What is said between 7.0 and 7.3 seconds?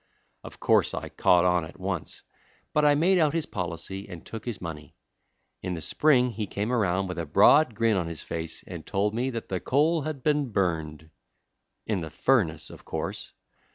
with a